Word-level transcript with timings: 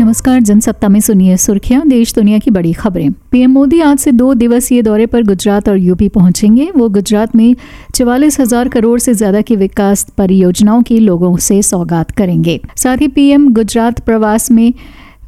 नमस्कार, 0.00 0.40
जनसत्ता 0.40 0.88
में 0.88 0.98
सुनिए 1.00 1.36
सुर्खियाँ। 1.36 1.86
देश 1.88 2.14
दुनिया 2.14 2.38
की 2.38 2.50
बड़ी 2.50 2.72
खबरें। 2.72 3.10
पीएम 3.30 3.50
मोदी 3.50 3.80
आज 3.80 3.98
से 3.98 4.12
दो 4.12 4.32
दिवसीय 4.34 4.82
दौरे 4.82 5.06
पर 5.06 5.22
गुजरात 5.22 5.68
और 5.68 5.76
यूपी 5.78 6.08
पहुँचेंगे। 6.08 6.68
वो 6.76 6.88
गुजरात 6.88 7.36
में 7.36 7.54
चवालीस 7.94 8.40
हज़ार 8.40 8.68
करोड़ 8.68 8.98
से 9.00 9.14
ज़्यादा 9.14 9.40
की 9.40 9.56
विकास 9.56 10.04
परियोजनाओं 10.18 10.82
की 10.82 10.98
लोगों 10.98 11.36
से 11.38 11.60
सौगात 11.62 12.10
करेंगे। 12.10 12.60
साथ 12.76 12.96
ही 12.96 13.08
पीएम 13.08 13.48
गुजरात 13.54 14.00
प्रवास 14.00 14.50
में 14.50 14.72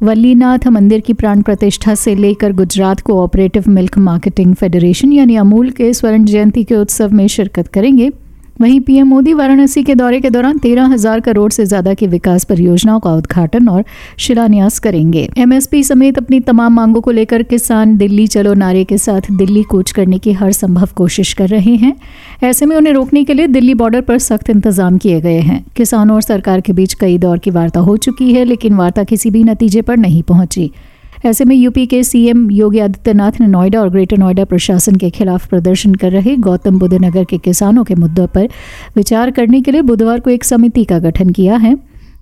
वल्लीनाथ 0.03 0.67
मंदिर 0.67 0.99
की 0.99 1.13
प्राण 1.13 1.41
प्रतिष्ठा 1.41 1.95
से 1.95 2.15
लेकर 2.15 2.53
Gujarat 2.53 3.01
cooperative 3.01 3.69
milk 3.69 3.97
marketing 3.99 4.53
federation 4.55 5.11
यानी 5.13 5.35
अमूल 5.37 5.69
के 5.69 5.93
स्वर्ण 5.93 6.23
जयंती 6.25 6.63
के 6.63 6.75
उत्सव 6.75 7.13
में 7.13 7.27
शिरकत 7.27 7.67
करेंगे। 7.67 8.11
वहीं 8.61 8.79
पीएम 8.81 9.07
मोदी 9.07 9.33
वाराणसी 9.33 9.81
के 9.83 9.95
दौरे 9.95 10.19
के 10.19 10.29
दौरान 10.29 10.57
तेरह 10.57 10.85
हज़ार 10.87 11.19
करोड़ 11.19 11.51
से 11.51 11.65
ज़्यादा 11.65 11.93
की 11.93 12.07
विकास 12.07 12.43
परियोजनाओं 12.43 12.99
का 12.99 13.13
उद्घाटन 13.13 13.67
और 13.69 13.83
शिलान्यास 14.17 14.79
करेंगे। 14.79 15.27
एमएसपी 15.37 15.83
समेत 15.83 16.17
अपनी 16.17 16.39
तमाम 16.39 16.73
मांगों 16.73 17.01
को 17.01 17.11
लेकर 17.11 17.43
किसान 17.43 17.95
दिल्ली 17.97 18.25
चलो 18.27 18.53
नारे 18.55 18.83
के 18.83 18.97
साथ 18.97 19.31
दिल्ली 19.33 19.63
कूच 19.63 19.91
करने 19.91 20.19
की 20.19 20.33
हर 20.33 20.51
संभव 20.51 20.89
कोशिश 20.95 21.33
कर 21.33 21.49
रहे 21.49 21.75
हैं। 21.75 21.95
ऐसे 22.43 22.65
में 22.65 22.75
उन्हें 22.75 22.93
रोकने 22.93 23.23
के 23.23 23.33
लिए 23.33 23.47
दिल्ली 23.49 23.73
बॉर्डर 23.75 24.01
पर 24.01 24.17
सख्त 24.19 24.49
इंतज़ाम 24.49 24.97
किए 24.97 25.21
गए 25.21 25.39
हैं। 25.39 25.63
किसानों 25.75 26.15
और 26.15 26.21
सरकार 26.21 26.61
के 26.61 26.73
बीच 26.73 26.93
कई 26.93 27.17
दौर 27.17 27.37
की 27.37 27.51
वार्ता 27.51 27.79
हो 27.79 27.97
चुकी 27.97 28.33
है, 28.33 28.45
लेकिन 28.45 28.73
वार्ता 28.73 29.03
किसी 29.03 29.29
भी 29.29 29.43
नतीजे 29.43 29.81
पर 29.81 29.97
नहीं 29.97 30.23
पहुँची। 30.23 30.71
ऐसे 31.27 31.45
में 31.45 31.55
यूपी 31.55 31.85
के 31.85 32.03
सीएम 32.03 32.51
योगी 32.51 32.79
आदित्यनाथ 32.79 33.31
ने 33.41 33.47
नोएडा 33.47 33.81
और 33.81 33.89
ग्रेटर 33.89 34.17
नोएडा 34.17 34.45
प्रशासन 34.45 34.95
के 34.95 35.09
खिलाफ 35.09 35.47
प्रदर्शन 35.47 35.95
कर 35.95 36.11
रहे 36.11 36.35
गौतम 36.35 36.79
बुद्ध 36.79 36.93
नगर 36.93 37.23
के 37.23 37.37
किसानों 37.37 37.83
के 37.83 37.95
मुद्दों 37.95 38.27
पर 38.27 38.47
विचार 38.95 39.31
करने 39.31 39.61
के 39.61 39.71
लिए 39.71 39.81
बुधवार 39.81 40.19
को 40.19 40.29
एक 40.29 40.43
समिति 40.43 40.83
का 40.83 40.99
गठन 40.99 41.29
किया 41.29 41.57
है। 41.57 41.75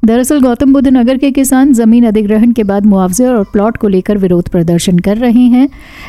दरअसल 0.05 0.39
गौतम 0.39 0.73
बुद्ध 0.73 0.87
नगर 0.87 1.17
के 1.17 1.31
किसान 1.31 1.73
ज़मीन 1.73 2.05
अधिग्रहण 2.05 2.51
के 2.51 2.63
बाद 2.63 2.85
मुआवजे 2.85 3.25
और 3.25 3.43
प्लॉट 3.43 3.77
को 3.77 3.87
लेकर 3.87 4.17
विरोध 4.17 4.49
प्रदर्शन 4.49 4.99
कर 4.99 5.17
रहे 5.17 5.45
हैं। 5.45 5.67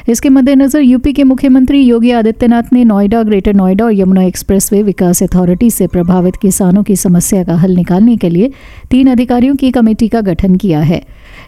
इसके 0.08 0.28
मद्देनजर 0.28 0.80
यूपी 0.80 1.12
के 1.12 1.24
मुख्यमंत्री 1.24 1.80
योगी 1.80 2.10
आदित्यनाथ 2.10 2.72
ने 2.72 2.84
नोएडा, 2.84 3.22
ग्रेटर 3.22 3.54
नोएडा 3.54 3.84
और 3.84 3.94
यमुना 3.94 4.22
एक्सप्रेसवे 4.22 4.82
विकास 4.82 5.22
अथॉरिटी 5.22 5.70
से 5.70 5.86
प्रभावित 5.86 6.36
किसानों 6.36 6.82
की 6.82 6.96
समस्या 6.96 7.44
का 7.44 7.56
हल 7.56 7.74
निकालने 7.74 8.16
के 8.16 8.28
लिए 8.28 8.50
तीन 8.90 9.10
अधिकारियों 9.10 9.56
की 9.56 9.70
कमेटी 9.70 10.08
का 10.08 10.20
गठन 10.20 10.56
किया 10.56 10.80
है। 10.80 11.02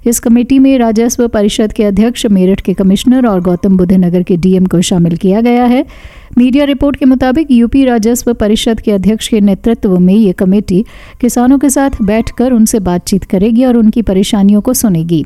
इस 0.06 0.18
कमेटी 0.18 0.58
में 0.58 0.78
राजस्व 0.78 1.28
परिषद 1.28 1.72
के 1.72 1.84
अध्यक्ष, 1.84 2.26
मेरठ 2.26 2.60
के 2.60 2.74
कमिश्नर 2.74 3.26
और 3.26 3.40
गौतम 3.40 3.76
बुद्ध 3.76 3.92
नगर 3.92 4.22
के 4.22 4.36
डीएम 4.36 4.66
को 4.66 4.80
शामिल 4.80 5.16
किया 5.16 5.40
गया 5.40 5.64
है। 5.64 5.84
मीडिया 6.38 6.64
रिपोर्ट 6.64 6.96
के 6.96 7.04
मुताबिक 7.04 7.50
यूपी 7.50 7.84
राजस्व 7.84 8.32
परिषद 8.34 8.80
के 8.80 8.92
अध्यक्ष 8.92 9.28
के 9.28 9.40
नेतृत्व 9.40 9.98
में 9.98 10.14
ये 10.14 10.32
कमेटी 10.32 10.84
किसानों 11.20 11.58
के 11.58 11.70
साथ 11.70 11.90
बैठकर 12.02 12.52
उनसे 12.52 12.78
बातचीत 12.80 13.24
करेगी 13.24 13.64
और 13.64 13.76
उनकी 13.76 14.02
परेशानियों 14.02 14.60
को 14.60 14.74
सुनेगी। 14.74 15.24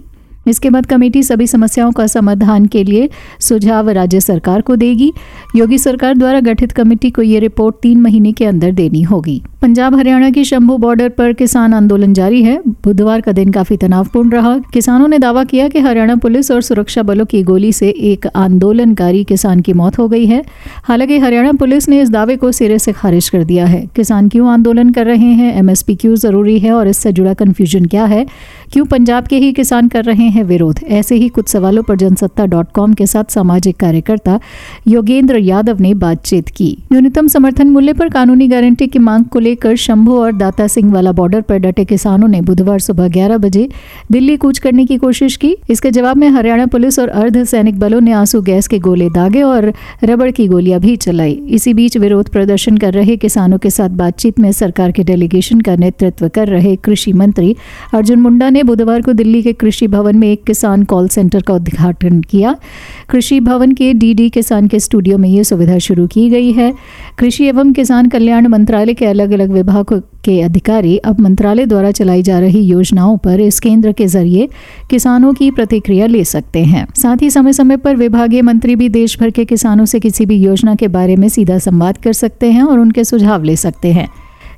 इसके 0.49 0.71
बाद 0.71 0.87
कमेटी 0.87 1.23
सभी 1.23 1.47
समस्याओं 1.47 1.93
का 1.93 2.07
समाधान 2.07 2.67
के 2.67 2.85
लिए 2.85 3.09
सुझाव 3.41 3.91
राज्य 3.91 4.21
सरकार 4.21 4.61
को 4.61 4.77
देगी। 4.77 5.13
योगी 5.57 5.79
सरकार 5.79 6.17
द्वारा 6.17 6.41
गठित 6.41 6.73
कमेटी 6.73 7.11
को 7.11 7.23
ये 7.23 7.39
रिपोर्ट 7.39 7.77
तीन 7.83 8.01
महीने 8.01 8.33
के 8.33 8.45
अंदर 8.45 8.73
देनी 8.73 9.03
होगी। 9.03 9.43
पंजाब 9.63 9.95
हरियाणा 9.95 10.31
के 10.31 10.45
शंभू 10.45 10.77
बॉर्डर 10.77 11.09
पर 11.09 11.33
किसान 11.33 11.75
आंदोलन 11.75 12.13
जारी 12.13 12.43
है। 12.43 12.63
बुधवार 12.69 13.21
का 13.21 13.33
दिन 13.33 13.51
काफ़ी 13.51 13.77
तनावपूर्ण 13.77 14.31
रहा। 14.31 14.59
किसानों 14.59 15.09
ने 15.09 15.19
दावा 15.19 15.45
किया 15.45 15.69
कि 15.69 15.79
हरियाणा 15.79 16.17
पुलिस 16.17 16.51
और 16.51 16.63
सुरक्षा 16.63 17.03
बलों 17.03 17.25
की 17.25 17.43
गोली 17.43 17.73
से 17.73 17.89
एक 17.89 18.27
आंदोलनकारी 18.27 19.25
किसान 19.25 19.61
की 19.61 19.73
मौत 19.73 19.99
हो 19.99 20.09
गई 20.09 20.27
है। 20.27 20.45
हालाँकि 20.85 21.19
हरियाणा 21.19 21.53
पुलिस 21.53 21.89
ने 21.89 22.01
इस 22.01 22.11
दावे 22.11 22.37
को 22.37 22.53
सिरे 22.53 22.79
से 22.79 22.93
खारिज 22.93 23.29
कर 23.29 23.45
दिया 23.45 23.67
है। 23.67 23.87
किसान 23.97 24.29
क्यों 24.29 24.49
आंदोलन 24.49 24.91
कर 24.91 25.07
रहे 25.07 25.33
हैं? 25.33 25.55
एमएसपी 25.55 25.95
क्यों 25.95 26.15
ज़रूरी 26.15 26.59
है? 26.59 26.73
और 26.73 26.89
इससे 26.89 27.13
जुड़ा 27.13 27.35
कन्फ्यूज़न 27.35 27.85
क्या 27.85 28.05
है? 28.05 28.27
क्यों 28.73 28.85
पंजाब 28.85 29.27
के 29.27 29.37
ही 29.37 29.53
किसान 29.53 29.89
कर 29.89 30.05
रहे 30.05 30.25
हैं 30.25 30.45
विरोध? 30.45 30.81
ऐसे 30.85 31.15
ही 31.15 31.29
कुछ 31.29 31.49
सवालों 31.49 31.83
पर 31.83 31.97
जनसत्ता 31.97 32.47
डॉट 32.47 32.67
कॉम 32.73 32.93
के 32.93 33.07
साथ 33.07 33.25
सामाजिक 33.25 33.77
कार्यकर्ता 33.77 34.41
योगेंद्र 34.89 35.37
यादव 35.37 35.81
ने 35.81 35.95
बातचीत 35.95 36.49
की। 36.49 36.79
न्यूनतम 36.93 37.27
समर्थन 37.27 37.71
मूल्य 37.71 37.93
पर 37.93 38.09
कानूनी 38.09 38.49
गारंटी 38.49 38.87
की 38.87 38.99
मांग 38.99 39.25
को 39.25 39.39
लेकर 39.39 39.77
शंभू 39.77 40.17
और 40.19 40.33
दाता 40.33 40.67
सिंह 40.67 40.93
वाला 40.93 41.13
बॉर्डर 41.13 41.41
पर 41.41 41.59
डटे 41.59 41.85
किसानों 41.85 42.29
ने 42.29 42.41
बुधवार 42.41 42.79
सुबह 42.79 43.09
ग्यारह 43.09 43.39
बजे 43.39 43.69
दिल्ली 44.13 44.37
कूच 44.37 44.59
करने 44.59 44.85
की 44.85 44.97
कोशिश 44.97 45.37
की। 45.37 45.57
इसके 45.71 45.91
जवाब 45.91 46.17
में 46.17 46.29
हरियाणा 46.29 46.67
पुलिस 46.67 46.99
और 46.99 47.09
अर्ध 47.09 47.45
सैनिक 47.45 47.79
बलों 47.79 48.01
ने 48.01 48.13
आँसू 48.13 48.43
गैस 48.43 48.69
के 48.69 48.79
गोले 48.79 49.11
दागे 49.11 49.43
और 49.43 49.73
रबड़ 50.05 50.31
की 50.31 50.47
गोलियाँ 50.47 50.81
भी 50.81 50.97
चलाई। 50.97 51.33
इसी 51.33 51.75
बीच 51.75 51.97
विरोध 51.97 52.29
प्रदर्शन 52.29 52.77
कर 52.77 52.93
रहे 52.93 53.17
किसानों 53.17 53.59
के 53.59 53.71
साथ 53.71 53.89
बातचीत 53.89 54.39
में 54.39 54.53
सरकार 54.53 54.93
के 54.93 55.03
डेलीगेशन 55.03 55.61
का 55.61 55.77
नेतृत्व 55.77 56.29
कर 56.29 56.49
रहे 56.49 56.77
कृषि 56.77 57.13
मंत्री 57.13 57.57
अर्जुन 57.95 58.21
मुंडा 58.21 58.51
ने 58.51 58.62
बुधवार 58.63 59.03
को 59.03 59.13
दिल्ली 59.13 59.43
के 59.43 59.53
कृषि 59.53 59.87
भवन 59.87 60.17
में 60.17 60.29
एक 60.33 60.45
किसान 60.45 60.83
कॉल 60.83 61.09
सेंटर 61.09 61.43
का 61.43 61.55
उद्घाटन 61.55 62.21
किया। 62.21 62.55
कृषि 63.09 63.41
भवन 63.41 63.73
के 63.73 63.93
डीडी 63.95 64.29
किसान 64.31 64.69
के 64.69 64.81
स्टूडियो 64.81 65.19
में 65.19 65.29
ये 65.29 65.45
सुविधा 65.45 65.79
शुरू 65.79 66.07
की 66.07 66.29
गई 66.31 66.53
है। 66.53 66.73
कृषि 67.19 67.45
एवं 67.45 67.73
किसान 67.73 68.09
कल्याण 68.09 68.47
मंत्रालय 68.47 68.95
के 68.95 69.07
अलग 69.07 69.33
अलग 69.33 69.51
विभाग 69.51 70.03
के 70.25 70.41
अधिकारी 70.43 70.97
अब 70.97 71.21
मंत्रालय 71.21 71.67
द्वारा 71.67 71.91
चलाई 71.91 72.23
जा 72.23 72.39
रही 72.39 72.61
योजनाओं 72.61 73.17
पर 73.17 73.41
इस 73.41 73.61
केंद्र 73.61 73.93
के 73.93 74.07
ज़रिए 74.07 74.49
किसानों 74.91 75.33
की 75.33 75.51
प्रतिक्रिया 75.51 76.07
ले 76.07 76.25
सकते 76.25 76.65
हैं। 76.65 76.87
साथ 76.95 77.23
ही 77.23 77.31
समय 77.31 77.53
समय 77.53 77.77
पर 77.77 77.97
विभागीय 77.97 78.43
मंत्री 78.43 78.77
भी 78.77 78.89
देश 78.89 79.19
भर 79.21 79.31
के 79.31 79.45
किसानों 79.45 79.85
से 79.85 80.01
किसी 80.01 80.27
भी 80.27 80.37
योजना 80.37 80.75
के 80.75 80.89
बारे 80.89 81.17
में 81.17 81.29
सीधा 81.29 81.59
संवाद 81.59 81.99
कर 81.99 82.13
सकते 82.13 82.51
हैं 82.51 82.63
और 82.63 82.79
उनके 82.79 83.05
सुझाव 83.05 83.43
ले 83.43 83.57
सकते 83.57 83.93
हैं। 83.93 84.09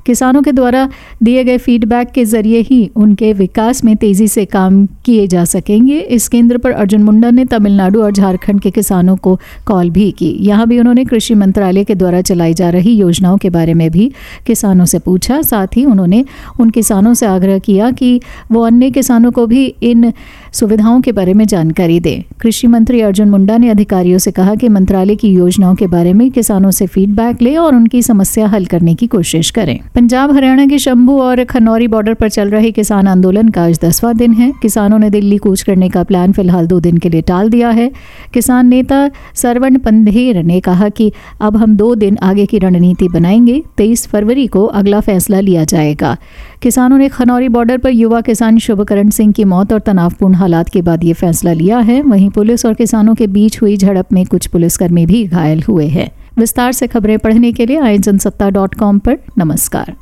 किसानों 0.06 0.42
के 0.42 0.52
द्वारा 0.52 0.88
दिए 1.22 1.44
गए 1.44 1.58
फीडबैक 1.58 2.10
के 2.10 2.24
ज़रिए 2.24 2.60
ही 2.60 2.90
उनके 2.96 3.32
विकास 3.32 3.84
में 3.84 3.96
तेज़ी 3.96 4.28
से 4.28 4.44
काम 4.44 4.84
किए 5.04 5.26
जा 5.26 5.44
सकेंगे। 5.44 5.98
इस 5.98 6.28
केंद्र 6.28 6.58
पर 6.58 6.70
अर्जुन 6.70 7.02
मुंडा 7.02 7.30
ने 7.30 7.44
तमिलनाडु 7.44 8.02
और 8.02 8.12
झारखंड 8.12 8.60
के 8.60 8.70
किसानों 8.70 9.16
को 9.16 9.38
कॉल 9.66 9.90
भी 9.90 10.10
की। 10.10 10.30
यहाँ 10.40 10.66
भी 10.66 10.78
उन्होंने 10.80 11.04
कृषि 11.04 11.34
मंत्रालय 11.34 11.84
के 11.84 11.94
द्वारा 11.94 12.20
चलाई 12.20 12.54
जा 12.54 12.70
रही 12.70 12.94
योजनाओं 12.94 13.38
के 13.38 13.50
बारे 13.50 13.74
में 13.74 13.90
भी 13.90 14.10
किसानों 14.46 14.84
से 14.84 14.98
पूछा। 14.98 15.40
साथ 15.42 15.76
ही 15.76 15.84
उन्होंने 15.84 16.24
उन 16.60 16.70
किसानों 16.70 17.14
से 17.14 17.26
आग्रह 17.26 17.58
किया 17.58 17.90
कि 17.90 18.20
वो 18.52 18.60
अन्य 18.60 18.90
किसानों 18.90 19.32
को 19.32 19.46
भी 19.46 19.64
इन 19.82 20.12
सुविधाओं 20.52 21.00
के 21.00 21.12
बारे 21.12 21.34
में 21.34 21.44
जानकारी 21.46 21.98
दें। 22.00 22.22
कृषि 22.40 22.66
मंत्री 22.66 23.00
अर्जुन 23.00 23.28
मुंडा 23.28 23.56
ने 23.58 23.68
अधिकारियों 23.68 24.18
से 24.18 24.30
कहा 24.30 24.54
कि 24.54 24.68
मंत्रालय 24.68 25.16
की 25.16 25.28
योजनाओं 25.28 25.74
के 25.74 25.86
बारे 25.86 26.12
में 26.12 26.30
किसानों 26.30 26.70
से 26.70 26.86
फीडबैक 26.86 27.42
लें 27.42 27.56
और 27.56 27.74
उनकी 27.74 28.02
समस्या 28.02 28.46
हल 28.46 28.66
करने 28.66 28.94
की 28.94 29.06
कोशिश 29.06 29.50
करें। 29.50 29.78
पंजाब, 29.94 30.32
हरियाणा 30.32 30.66
के 30.66 30.78
शंभू 30.78 31.20
और 31.20 31.44
खनौरी 31.44 31.88
बॉर्डर 31.88 32.14
पर 32.14 32.28
चल 32.28 32.48
रहे 32.50 32.70
किसान 32.70 33.08
आंदोलन 33.08 33.48
का 33.48 33.64
आज 33.64 33.78
दसवां 33.82 34.16
दिन 34.16 34.32
है। 34.32 34.52
किसानों 34.62 34.98
ने 34.98 35.10
दिल्ली 35.10 35.36
कूच 35.38 35.62
करने 35.62 35.88
का 35.88 36.02
प्लान 36.02 36.32
फ़िलहाल 36.32 36.66
दो 36.66 36.80
दिन 36.80 36.96
के 36.96 37.08
लिए 37.08 37.20
टाल 37.20 37.50
दिया 37.50 37.70
है। 37.70 37.90
किसान 38.32 38.66
नेता 38.66 39.10
सरवण 39.34 39.78
पंधेर 39.78 40.42
ने 40.42 40.60
कहा 40.60 40.88
कि 40.88 41.12
अब 41.40 41.56
हम 41.56 41.76
दो 41.76 41.94
दिन 41.94 42.18
आगे 42.22 42.46
की 42.46 42.58
रणनीति 42.58 43.08
बनाएँगे, 43.08 43.62
तेईस 43.76 44.06
फरवरी 44.06 44.46
को 44.46 44.64
अगला 44.64 45.00
फैसला 45.00 45.40
लिया 45.40 45.64
जाएगा। 45.64 46.16
किसानों 46.62 46.98
ने 46.98 47.08
खनौरी 47.08 47.48
बॉर्डर 47.48 47.78
पर 47.78 47.90
युवा 47.90 48.20
किसान 48.20 48.58
शुभकरण 48.58 49.10
सिंह 49.10 49.32
की 49.32 49.44
मौत 49.44 49.72
और 49.72 49.80
तनावपूर्ण 49.80 50.34
हालात 50.34 50.68
के 50.68 50.82
बाद 50.82 51.04
ये 51.04 51.12
फैसला 51.12 51.52
लिया 51.52 51.78
है। 51.78 52.02
वहीं 52.02 52.30
पुलिस 52.30 52.66
और 52.66 52.74
किसानों 52.74 53.14
के 53.14 53.26
बीच 53.26 53.62
हुई 53.62 53.76
झड़प 53.76 54.12
में 54.12 54.26
कुछ 54.26 54.46
पुलिसकर्मी 54.46 55.06
भी 55.06 55.24
घायल 55.24 55.62
हुए 55.68 55.86
हैं। 55.86 56.10
विस्तार 56.38 56.72
से 56.72 56.86
खबरें 56.86 57.18
पढ़ने 57.18 57.52
के 57.52 57.66
लिए 57.66 57.80
आए 57.80 57.98
जनसत्ता 57.98 58.50
डॉट 58.50 58.74
कॉम 58.74 58.98
पर। 58.98 59.18
नमस्कार। 59.38 59.94